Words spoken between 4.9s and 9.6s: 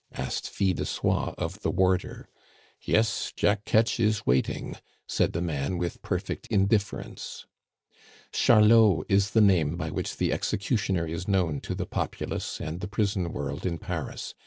said the man with perfect indifference. Charlot is the